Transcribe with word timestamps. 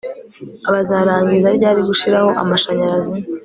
Bazarangiza 0.71 1.49
ryari 1.57 1.81
gushiraho 1.89 2.29
amashanyarazi 2.41 3.19